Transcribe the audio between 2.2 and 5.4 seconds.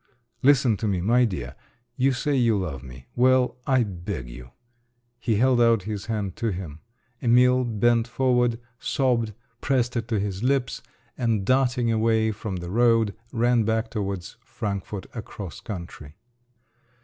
you love me. Well, I beg you!" He